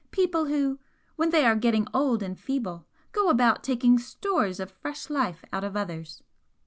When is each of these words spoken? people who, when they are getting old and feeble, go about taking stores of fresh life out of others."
people 0.09 0.45
who, 0.45 0.79
when 1.15 1.29
they 1.29 1.45
are 1.45 1.55
getting 1.55 1.85
old 1.93 2.23
and 2.23 2.39
feeble, 2.39 2.87
go 3.11 3.29
about 3.29 3.63
taking 3.63 3.99
stores 3.99 4.59
of 4.59 4.71
fresh 4.71 5.11
life 5.11 5.45
out 5.53 5.63
of 5.63 5.77
others." 5.77 6.23